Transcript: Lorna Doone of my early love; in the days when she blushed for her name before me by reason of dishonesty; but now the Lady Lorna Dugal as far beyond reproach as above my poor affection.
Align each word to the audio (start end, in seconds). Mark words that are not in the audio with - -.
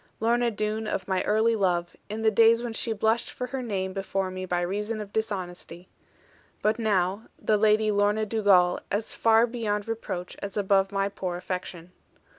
Lorna 0.19 0.49
Doone 0.49 0.87
of 0.87 1.07
my 1.07 1.21
early 1.25 1.55
love; 1.55 1.95
in 2.09 2.23
the 2.23 2.31
days 2.31 2.63
when 2.63 2.73
she 2.73 2.91
blushed 2.91 3.29
for 3.29 3.45
her 3.45 3.61
name 3.61 3.93
before 3.93 4.31
me 4.31 4.47
by 4.47 4.61
reason 4.61 4.99
of 4.99 5.13
dishonesty; 5.13 5.89
but 6.63 6.79
now 6.79 7.27
the 7.37 7.55
Lady 7.55 7.91
Lorna 7.91 8.25
Dugal 8.25 8.79
as 8.89 9.13
far 9.13 9.45
beyond 9.45 9.87
reproach 9.87 10.35
as 10.41 10.57
above 10.57 10.91
my 10.91 11.07
poor 11.07 11.37
affection. 11.37 11.91